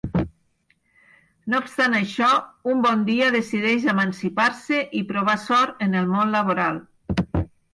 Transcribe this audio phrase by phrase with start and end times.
[1.53, 2.29] No obstant això,
[2.73, 6.83] un bon dia decideix emancipar-se i provar sort en el món laboral.